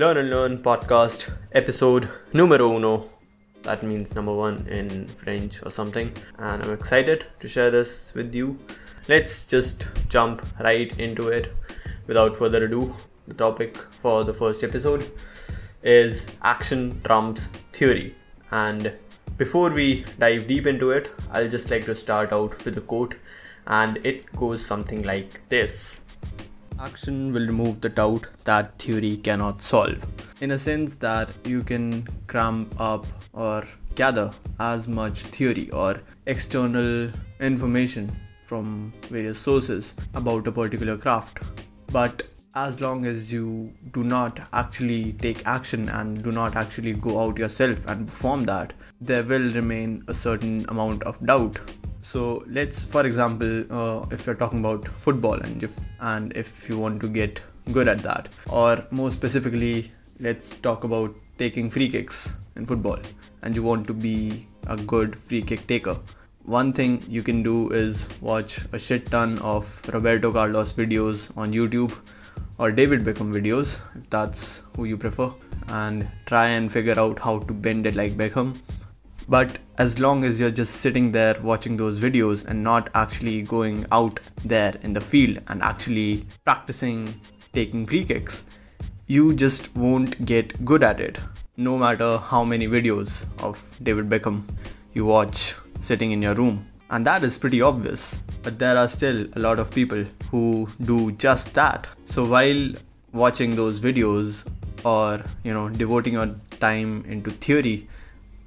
[0.00, 3.06] Learn and Learn podcast episode numero uno.
[3.62, 6.12] That means number one in French or something.
[6.38, 8.56] And I'm excited to share this with you.
[9.08, 11.52] Let's just jump right into it
[12.06, 12.92] without further ado.
[13.26, 15.10] The topic for the first episode
[15.82, 18.14] is action trumps theory.
[18.52, 18.92] And
[19.36, 23.16] before we dive deep into it, I'll just like to start out with a quote,
[23.66, 26.02] and it goes something like this
[26.80, 30.06] Action will remove the doubt that theory cannot solve.
[30.40, 33.64] In a sense, that you can cram up or
[33.96, 37.10] gather as much theory or external
[37.40, 41.42] information from various sources about a particular craft.
[41.90, 42.22] But
[42.54, 47.38] as long as you do not actually take action and do not actually go out
[47.38, 51.58] yourself and perform that, there will remain a certain amount of doubt.
[52.00, 56.78] So let's, for example, uh, if you're talking about football and if and if you
[56.78, 57.40] want to get
[57.72, 62.98] good at that, or more specifically, let's talk about taking free kicks in football,
[63.42, 65.96] and you want to be a good free kick taker
[66.48, 71.52] one thing you can do is watch a shit ton of Roberto Carlos videos on
[71.52, 71.94] YouTube
[72.58, 75.30] or David Beckham videos if that's who you prefer
[75.68, 78.56] and try and figure out how to bend it like Beckham.
[79.28, 83.86] But as long as you're just sitting there watching those videos and not actually going
[83.92, 87.14] out there in the field and actually practicing
[87.52, 88.44] taking free kicks,
[89.06, 91.20] you just won't get good at it.
[91.56, 94.42] No matter how many videos of David Beckham
[94.94, 96.66] you watch sitting in your room.
[96.90, 98.18] And that is pretty obvious.
[98.42, 101.86] But there are still a lot of people who do just that.
[102.04, 102.70] So while
[103.12, 104.48] watching those videos
[104.84, 107.86] or, you know, devoting your time into theory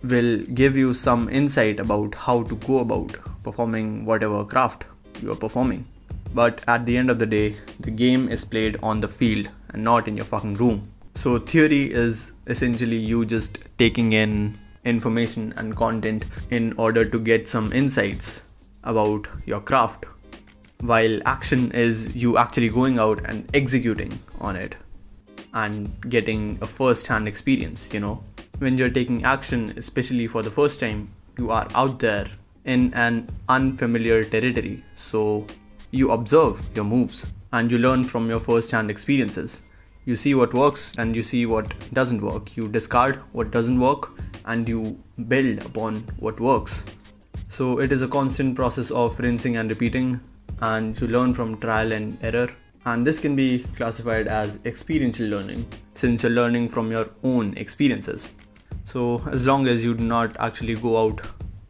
[0.03, 4.85] will give you some insight about how to go about performing whatever craft
[5.21, 5.85] you are performing.
[6.33, 9.83] But at the end of the day, the game is played on the field and
[9.83, 10.89] not in your fucking room.
[11.13, 17.47] So, theory is essentially you just taking in information and content in order to get
[17.47, 18.49] some insights
[18.83, 20.05] about your craft
[20.81, 24.75] while action is you actually going out and executing on it
[25.53, 28.23] and getting a first hand experience you know
[28.61, 31.07] when you're taking action especially for the first time
[31.37, 32.27] you are out there
[32.65, 35.45] in an unfamiliar territory so
[35.91, 39.61] you observe your moves and you learn from your first hand experiences
[40.05, 44.11] you see what works and you see what doesn't work you discard what doesn't work
[44.45, 46.85] and you build upon what works.
[47.47, 50.19] So it is a constant process of rinsing and repeating,
[50.61, 52.49] and you learn from trial and error.
[52.85, 58.31] And this can be classified as experiential learning since you're learning from your own experiences.
[58.85, 61.21] So, as long as you do not actually go out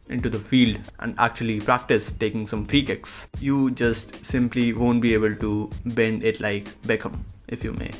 [0.08, 5.14] into the field and actually practice taking some free kicks, you just simply won't be
[5.14, 7.18] able to bend it like Beckham,
[7.48, 7.90] if you may.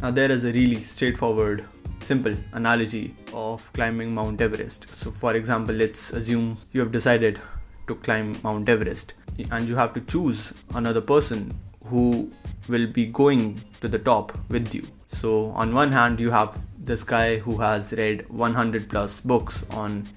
[0.00, 1.66] Now, there is a really straightforward
[2.00, 4.94] simple analogy of climbing Mount Everest.
[4.94, 7.40] So, for example, let's assume you have decided
[7.88, 9.14] to climb Mount Everest
[9.50, 11.52] and you have to choose another person
[11.86, 12.30] who
[12.68, 14.86] will be going to the top with you.
[15.08, 20.08] So, on one hand, you have this guy who has read 100 plus books on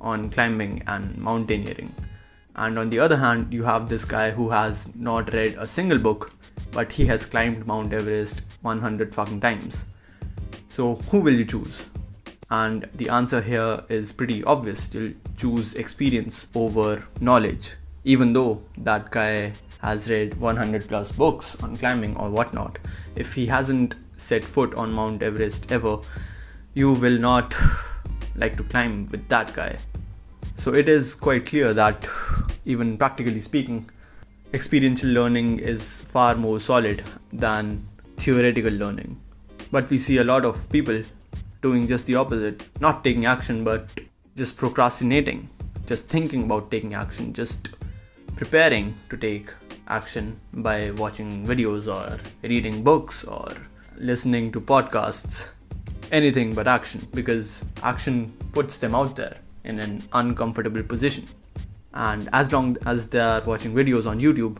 [0.00, 1.94] on climbing and mountaineering.
[2.56, 5.98] And on the other hand, you have this guy who has not read a single
[5.98, 6.32] book,
[6.72, 9.84] but he has climbed Mount Everest 100 fucking times.
[10.68, 11.86] So, who will you choose?
[12.50, 14.92] And the answer here is pretty obvious.
[14.94, 17.74] You'll choose experience over knowledge,
[18.04, 19.52] even though that guy
[19.82, 22.78] has read 100 plus books on climbing or whatnot.
[23.16, 25.98] If he hasn't set foot on Mount Everest ever,
[26.74, 27.54] you will not
[28.36, 29.76] like to climb with that guy.
[30.56, 32.06] So, it is quite clear that,
[32.64, 33.88] even practically speaking,
[34.52, 37.80] experiential learning is far more solid than
[38.16, 39.18] theoretical learning.
[39.72, 41.02] But we see a lot of people
[41.62, 43.88] doing just the opposite, not taking action, but
[44.36, 45.48] just procrastinating,
[45.86, 47.70] just thinking about taking action, just
[48.36, 49.52] preparing to take
[49.88, 52.18] action by watching videos or
[52.48, 53.54] reading books or
[54.00, 55.52] listening to podcasts.
[56.10, 61.26] Anything but action, because action puts them out there in an uncomfortable position.
[61.94, 64.58] And as long as they are watching videos on YouTube,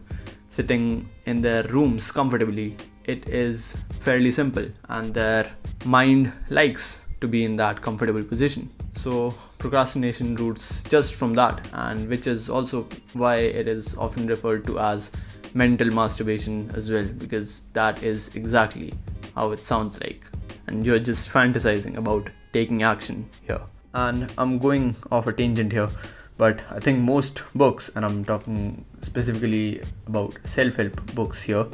[0.51, 5.51] sitting in their rooms comfortably, it is fairly simple and their
[5.85, 8.71] mind likes to be in that comfortable position.
[8.93, 14.67] So, procrastination roots just from that, and which is also why it is often referred
[14.67, 15.13] to as
[15.55, 18.93] mental masturbation as well, because that is exactly
[19.41, 20.25] how it sounds like.
[20.67, 23.63] And you're just fantasizing about taking action here.
[23.95, 25.89] And I'm going off a tangent here,
[26.37, 31.67] but I think most books, and I'm talking specifically about self help books here,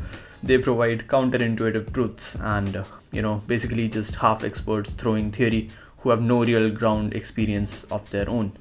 [0.43, 6.23] they provide counterintuitive truths and, you know, basically just half experts throwing theory who have
[6.23, 8.53] no real ground experience of their own.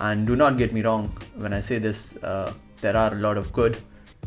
[0.00, 3.36] And do not get me wrong when I say this, uh, there are a lot
[3.36, 3.78] of good,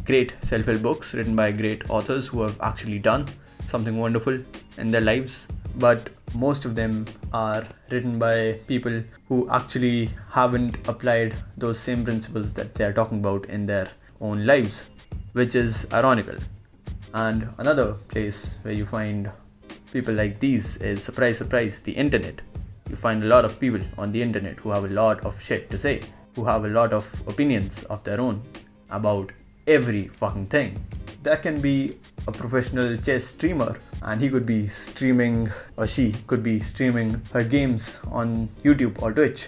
[0.03, 3.27] great self help books written by great authors who have actually done
[3.65, 4.39] something wonderful
[4.77, 5.47] in their lives.
[5.75, 12.53] But most of them are written by people who actually haven't applied those same principles
[12.53, 13.89] that they are talking about in their
[14.21, 14.89] own lives,
[15.33, 16.35] which is ironical.
[17.13, 19.31] And another place where you find
[19.91, 22.41] people like these is surprise, surprise, the internet.
[22.89, 25.69] You find a lot of people on the internet who have a lot of shit
[25.71, 26.01] to say,
[26.35, 28.41] who have a lot of opinions of their own
[28.91, 29.31] about
[29.67, 30.79] every fucking thing.
[31.25, 36.43] There can be a professional chess streamer and he could be streaming or she could
[36.43, 39.47] be streaming her games on YouTube or Twitch.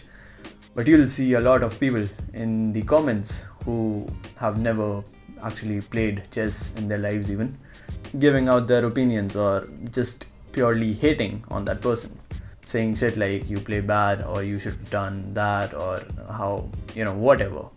[0.74, 4.08] But you'll see a lot of people in the comments who
[4.38, 5.04] have never
[5.44, 7.56] actually played chess in their lives, even
[8.18, 12.18] giving out their opinions or just purely hating on that person.
[12.62, 17.06] Saying shit like you play bad or you should have done that or how, you
[17.06, 17.70] know, whatever.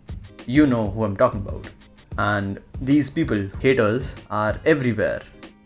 [0.47, 1.69] You know who I'm talking about.
[2.17, 5.21] And these people, haters, are everywhere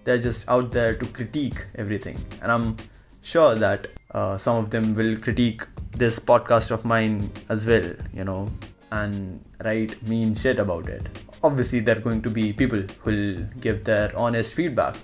[0.05, 2.17] they're just out there to critique everything.
[2.41, 2.77] And I'm
[3.21, 8.23] sure that uh, some of them will critique this podcast of mine as well, you
[8.23, 8.49] know,
[8.91, 11.09] and write mean shit about it.
[11.43, 14.95] Obviously, there are going to be people who will give their honest feedback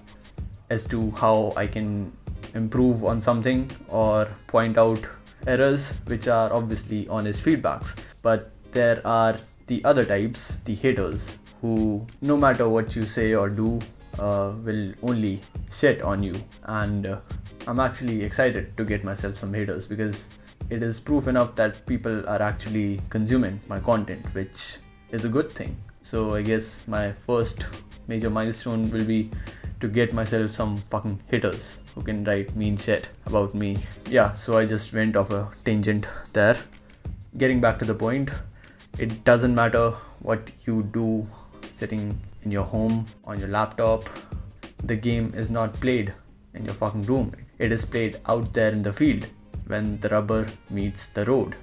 [0.69, 2.13] as to how I can
[2.53, 5.05] improve on something or point out
[5.47, 7.97] errors, which are obviously honest feedbacks.
[8.21, 13.49] But there are the other types, the haters, who no matter what you say or
[13.49, 13.79] do,
[14.19, 15.39] uh, will only
[15.71, 16.35] shit on you.
[16.63, 17.21] And uh,
[17.67, 20.29] I'm actually excited to get myself some haters because
[20.69, 24.77] it is proof enough that people are actually consuming my content, which
[25.11, 25.77] is a good thing.
[26.01, 27.67] So I guess my first
[28.07, 29.29] major milestone will be
[29.79, 33.77] to get myself some fucking haters who can write mean shit about me.
[34.09, 36.57] Yeah, so I just went off a tangent there.
[37.37, 38.31] Getting back to the point,
[38.97, 41.27] it doesn't matter what you do
[41.81, 42.06] sitting
[42.44, 44.10] in your home, on your laptop.
[44.83, 46.13] The game is not played
[46.54, 47.31] in your fucking room.
[47.57, 49.28] It is played out there in the field
[49.68, 51.56] when the rubber meets the road.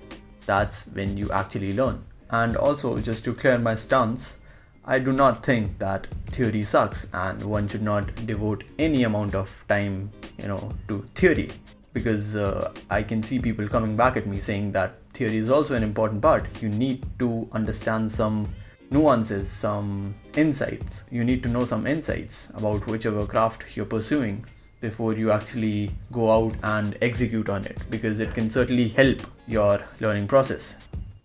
[0.46, 2.04] That's when you actually learn.
[2.30, 4.38] And also, just to clear my stance,
[4.84, 6.06] I do not think that
[6.36, 11.50] theory sucks and one should not devote any amount of time, you know, to theory
[11.92, 15.74] because uh, I can see people coming back at me saying that theory is also
[15.74, 16.46] an important part.
[16.62, 18.48] You need to understand some
[18.90, 21.04] nuances, some insights.
[21.10, 24.44] You need to know some insights about whichever craft you're pursuing
[24.80, 29.82] before you actually go out and execute on it because it can certainly help your
[30.00, 30.76] learning process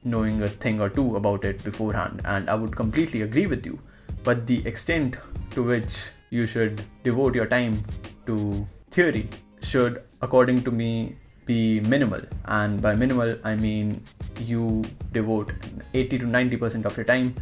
[0.03, 3.79] knowing a thing or two about it beforehand and i would completely agree with you
[4.23, 5.17] but the extent
[5.51, 7.81] to which you should devote your time
[8.25, 9.29] to theory
[9.61, 14.01] should according to me be minimal and by minimal i mean
[14.39, 15.51] you devote
[15.93, 17.35] 80 to 90% of your time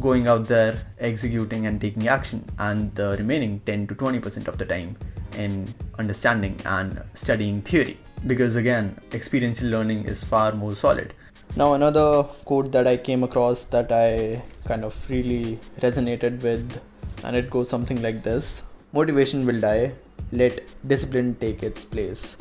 [0.00, 4.64] going out there, executing and taking action, and the remaining 10 to 20% of the
[4.64, 4.96] time
[5.36, 7.98] in understanding and studying theory.
[8.26, 11.14] Because again, experiential learning is far more solid.
[11.56, 16.80] Now, another quote that I came across that I kind of really resonated with,
[17.22, 19.92] and it goes something like this Motivation will die,
[20.30, 22.36] let discipline take its place.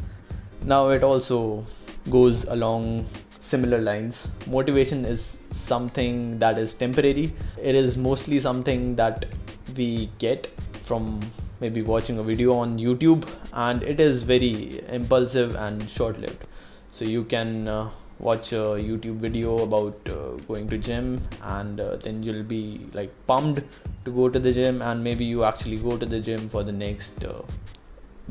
[0.65, 1.65] Now, it also
[2.11, 3.07] goes along
[3.51, 4.27] similar lines.
[4.47, 7.33] Motivation is something that is temporary.
[7.71, 9.25] It is mostly something that
[9.77, 10.47] we get
[10.87, 11.19] from
[11.59, 13.27] maybe watching a video on YouTube,
[13.65, 16.47] and it is very impulsive and short lived.
[16.91, 21.95] So you can uh, watch a YouTube video about uh, going to gym, and uh,
[21.97, 23.63] then you'll be like pumped
[24.05, 26.71] to go to the gym, and maybe you actually go to the gym for the
[26.71, 27.41] next uh,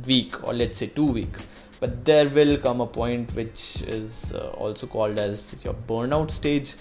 [0.06, 1.34] week or let's say two week
[1.82, 6.74] but there will come a point which is uh, also called as your burnout stage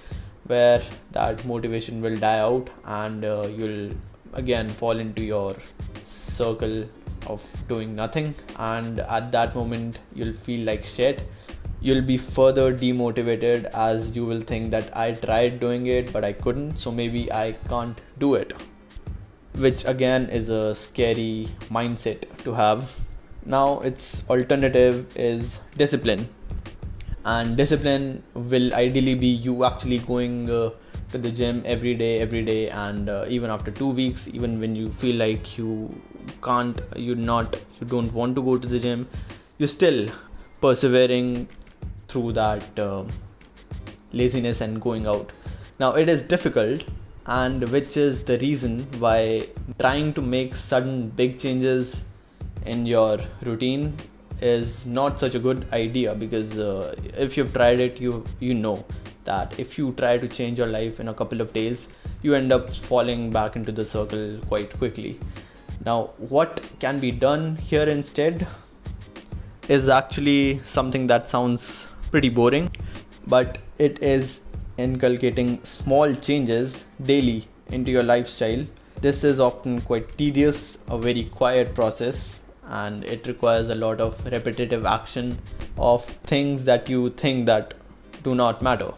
[0.45, 0.81] where
[1.11, 3.91] that motivation will die out and uh, you'll
[4.33, 5.55] again fall into your
[6.05, 6.85] circle
[7.25, 8.35] of doing nothing.
[8.59, 11.27] And at that moment you'll feel like shit.
[11.79, 16.33] You'll be further demotivated as you will think that I tried doing it but I
[16.33, 16.77] couldn't.
[16.77, 18.53] So maybe I can't do it.
[19.55, 22.99] Which again is a scary mindset to have
[23.45, 26.27] now its alternative is discipline.
[27.23, 30.71] And discipline will ideally be you actually going uh,
[31.11, 34.75] to the gym every day every day and uh, even after 2 weeks even when
[34.75, 35.93] you feel like you
[36.41, 39.07] can't you're not you don't want to go to the gym
[39.57, 40.09] you're still
[40.61, 41.47] persevering
[42.07, 43.03] through that uh,
[44.13, 45.31] laziness and going out.
[45.79, 46.83] Now it is difficult
[47.25, 49.47] and which is the reason why
[49.79, 52.05] trying to make sudden big changes
[52.65, 53.95] in your routine
[54.41, 58.83] is not such a good idea because uh, if you've tried it you you know
[59.23, 61.89] that if you try to change your life in a couple of days
[62.23, 65.19] you end up falling back into the circle quite quickly.
[65.85, 68.47] Now what can be done here instead
[69.67, 72.71] is actually something that sounds pretty boring
[73.27, 74.41] but it is
[74.77, 78.65] inculcating small changes daily into your lifestyle.
[78.99, 82.40] This is often quite tedious a very quiet process
[82.71, 85.37] and it requires a lot of repetitive action
[85.77, 87.73] of things that you think that
[88.23, 88.91] do not matter.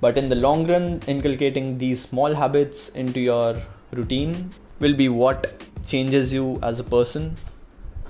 [0.00, 3.56] But in the long run inculcating these small habits into your
[3.92, 7.36] routine will be what changes you as a person.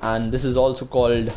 [0.02, 1.32] And this is also called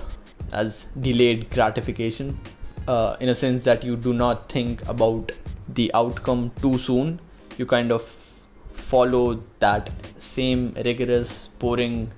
[0.51, 2.39] as delayed gratification
[2.87, 5.31] uh, in a sense that you do not think about
[5.67, 7.19] the outcome too soon.
[7.57, 12.11] You kind of follow that same rigorous boring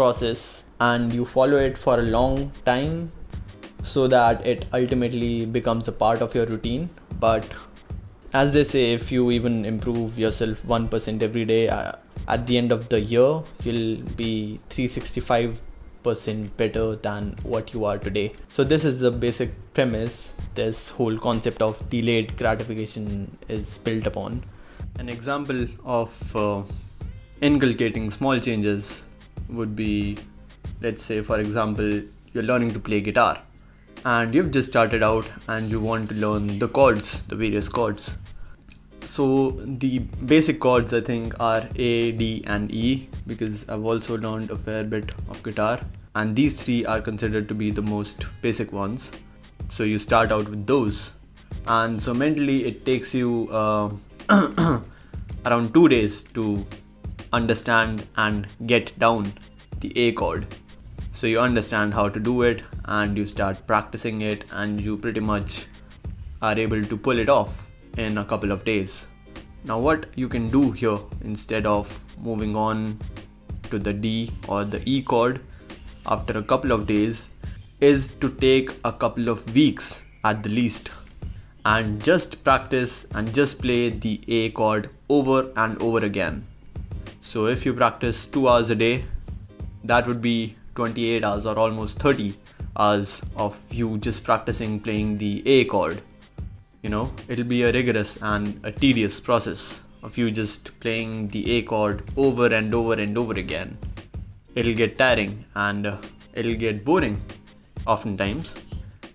[0.00, 3.12] process and you follow it for a long time
[3.82, 6.88] so that it ultimately becomes a part of your routine.
[7.18, 7.44] But
[8.32, 11.92] as they say if you even improve yourself 1% every day uh,
[12.28, 15.58] at the end of the year you'll be 365%
[16.56, 18.32] better than what you are today.
[18.48, 20.32] So this is the basic premise.
[20.54, 24.42] This whole concept of delayed gratification is built upon.
[24.98, 26.62] An example of uh,
[27.40, 29.04] inculcating small changes
[29.52, 30.16] would be
[30.80, 32.02] let's say for example
[32.32, 33.38] you're learning to play guitar
[34.04, 38.16] and you've just started out and you want to learn the chords the various chords.
[39.04, 44.50] So the basic chords i think are a d and e because i've also learned
[44.50, 45.80] a fair bit of guitar.
[46.14, 49.10] And these three are considered to be the most basic ones.
[49.70, 51.12] So you start out with those.
[51.66, 53.90] And so mentally it takes you uh,
[55.46, 56.64] around two days to
[57.32, 59.32] understand and get down
[59.80, 60.46] the a chord
[61.12, 65.20] so you understand how to do it and you start practicing it and you pretty
[65.20, 65.66] much
[66.42, 69.06] are able to pull it off in a couple of days
[69.64, 72.98] now what you can do here instead of moving on
[73.70, 75.40] to the D or the E chord
[76.06, 77.30] after a couple of days
[77.80, 80.90] is to take a couple of weeks at the least
[81.64, 86.46] and just practice and just play the A chord over and over again.
[87.30, 89.04] So if you practice 2 hours a day,
[89.84, 92.34] that would be 28 hours or almost 30
[92.76, 96.02] hours of you just practicing playing the A chord.
[96.82, 101.42] You know, it'll be a rigorous and a tedious process of you just playing the
[101.52, 103.78] A chord over and over and over again.
[104.56, 105.98] It'll get tiring and uh,
[106.34, 107.16] it'll get boring
[107.86, 108.56] oftentimes,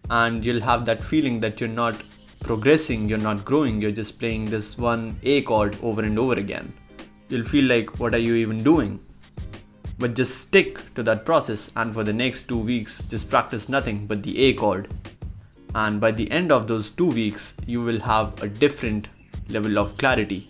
[0.09, 2.01] and you'll have that feeling that you're not
[2.39, 6.73] progressing, you're not growing, you're just playing this one A chord over and over again.
[7.29, 8.99] You'll feel like, what are you even doing?
[9.97, 14.07] But just stick to that process, and for the next two weeks, just practice nothing
[14.07, 14.89] but the A chord.
[15.73, 19.07] And by the end of those two weeks, you will have a different
[19.49, 20.49] level of clarity.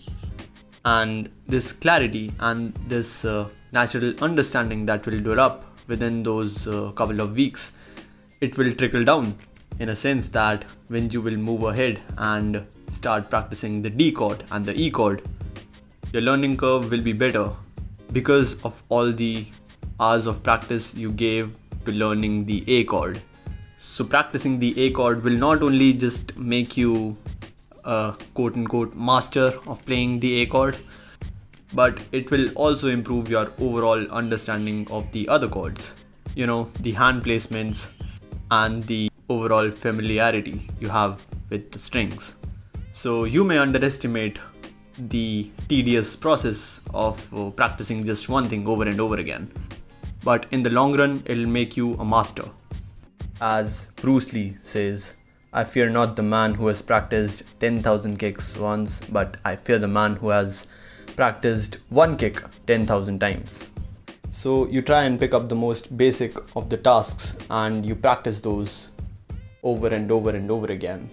[0.84, 7.22] And this clarity and this uh, natural understanding that will develop within those uh, couple
[7.22, 7.72] of weeks,
[8.42, 9.36] it will trickle down
[9.80, 14.44] in a sense that when you will move ahead and start practicing the D chord
[14.52, 15.22] and the E chord,
[16.16, 17.50] your learning curve will be better
[18.14, 19.46] because of all the
[20.00, 21.54] hours of practice you gave
[21.86, 23.20] to learning the A chord.
[23.78, 27.18] So, practicing the A chord will not only just make you
[27.84, 30.78] a quote unquote master of playing the A chord,
[31.74, 35.96] but it will also improve your overall understanding of the other chords.
[36.34, 37.90] You know, the hand placements
[38.52, 42.36] and the overall familiarity you have with the strings.
[42.94, 44.40] So, you may underestimate
[44.98, 49.52] the tedious process of uh, practicing just one thing over and over again.
[50.24, 52.46] But in the long run, it'll make you a master.
[53.42, 55.16] As Bruce Lee says,
[55.54, 59.88] I fear not the man who has practiced 10,000 kicks once, but I fear the
[59.88, 60.68] man who has
[61.16, 63.64] practiced one kick 10,000 times.
[64.32, 68.42] So you try and pick up the most basic of the tasks and you practice
[68.42, 68.92] those
[69.64, 71.10] over and over and over again.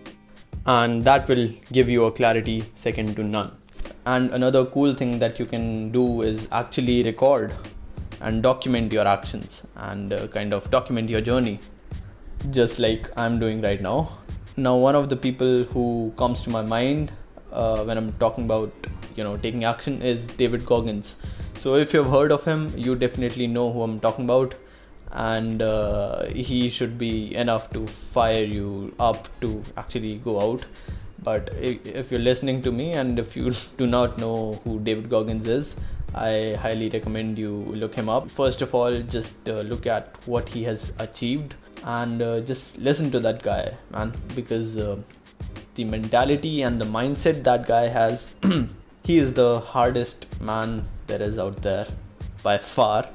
[0.66, 3.56] And that will give you a clarity second to none.
[4.04, 7.52] And another cool thing that you can do is actually record
[8.20, 11.60] and document your actions and uh, kind of document your journey,
[12.50, 14.18] just like I'm doing right now.
[14.56, 17.12] Now, one of the people who comes to my mind
[17.52, 18.72] uh, when I'm talking about
[19.14, 21.16] you know taking action is David Goggins.
[21.54, 24.54] So if you've heard of him, you definitely know who I'm talking about,
[25.12, 30.64] and uh, he should be enough to fire you up to actually go out
[31.22, 35.48] But if you're listening to me and if you do not know who David Goggins
[35.48, 35.76] is,
[36.14, 38.30] I highly recommend you look him up.
[38.30, 43.10] First of all, just uh, look at what he has achieved and uh, just listen
[43.12, 45.00] to that guy, man, because uh,
[45.74, 48.34] the mentality and the mindset that guy has,
[49.04, 51.86] he is the hardest man there is out there
[52.42, 53.08] by far.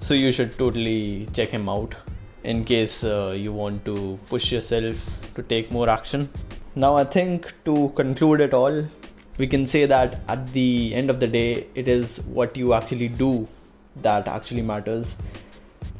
[0.00, 1.94] So you should totally check him out
[2.44, 6.28] in case uh, you want to push yourself to take more action.
[6.78, 8.84] Now, I think to conclude it all,
[9.36, 13.08] we can say that at the end of the day, it is what you actually
[13.08, 13.48] do
[14.02, 15.16] that actually matters,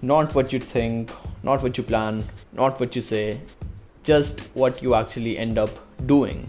[0.02, 1.10] not what you think,
[1.42, 3.40] not what you plan, not what you say,
[4.04, 5.70] just what you actually end up
[6.06, 6.48] doing.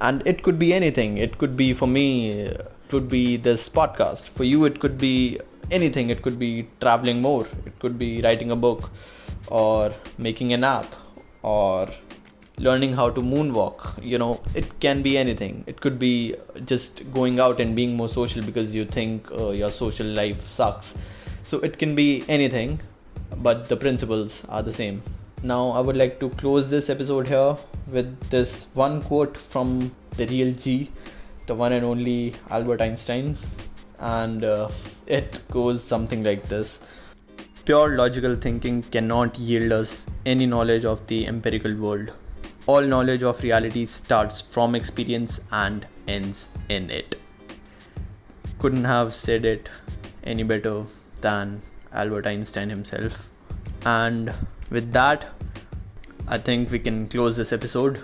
[0.00, 1.18] And it could be anything.
[1.18, 4.28] It could be for me, it would be this podcast.
[4.28, 5.38] For you, it could be
[5.70, 6.10] anything.
[6.10, 8.90] It could be traveling more, it could be writing a book,
[9.46, 10.96] or making an app,
[11.44, 11.88] or
[12.66, 13.78] learning how to moonwalk.
[14.12, 15.64] You know it can be anything.
[15.66, 16.36] It could be
[16.66, 20.98] just going out and being more social because you think uh, your social life sucks.
[21.44, 22.80] So it can be anything
[23.38, 25.02] but the principles are the same.
[25.42, 27.56] Now i would like to close this episode here
[27.90, 30.90] with this one quote from the real g
[31.46, 33.36] the one and only albert einstein.
[33.98, 34.68] And uh,
[35.06, 36.80] it goes something like this.
[37.64, 42.12] Pure logical thinking cannot yield us any knowledge of the empirical world
[42.66, 47.20] all knowledge of reality starts from experience and ends in it.
[48.58, 49.70] Couldn't have said it
[50.22, 50.84] any better
[51.20, 51.62] than
[51.92, 53.28] Albert Einstein himself.
[53.84, 54.32] And
[54.70, 55.26] with that,
[56.28, 58.02] I think we can close this episode.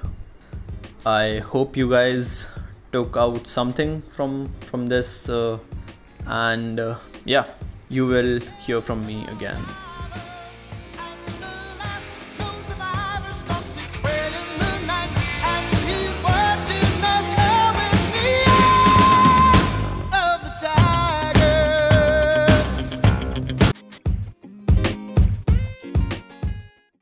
[1.04, 2.48] I hope you guys
[2.92, 5.58] took out something from from this uh,
[6.26, 6.94] and uh,
[7.24, 7.44] yeah
[7.88, 9.62] you will hear from me again